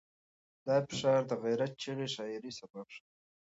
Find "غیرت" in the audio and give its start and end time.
1.43-1.71